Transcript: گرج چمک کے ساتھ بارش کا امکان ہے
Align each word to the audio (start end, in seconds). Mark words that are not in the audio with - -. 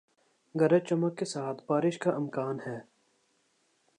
گرج 0.55 0.87
چمک 0.89 1.17
کے 1.17 1.25
ساتھ 1.25 1.61
بارش 1.67 1.97
کا 1.97 2.11
امکان 2.11 2.59
ہے 2.67 2.79